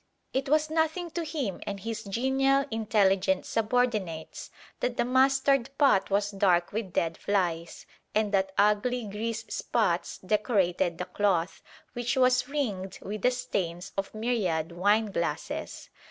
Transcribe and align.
It 0.33 0.49
was 0.49 0.71
nothing 0.71 1.11
to 1.11 1.23
him 1.23 1.61
and 1.67 1.79
his 1.79 2.05
genial, 2.05 2.65
intelligent 2.71 3.45
subordinates 3.45 4.49
that 4.79 4.97
the 4.97 5.05
mustard 5.05 5.69
pot 5.77 6.09
was 6.09 6.31
dark 6.31 6.71
with 6.71 6.91
dead 6.93 7.17
flies, 7.19 7.85
and 8.15 8.31
that 8.31 8.51
ugly 8.57 9.05
grease 9.05 9.45
spots 9.49 10.17
decorated 10.17 10.97
the 10.97 11.05
cloth, 11.05 11.61
which 11.93 12.17
was 12.17 12.47
ringed 12.49 12.97
with 13.03 13.21
the 13.21 13.29
stains 13.29 13.91
of 13.95 14.15
myriad 14.15 14.71
wineglasses. 14.71 15.91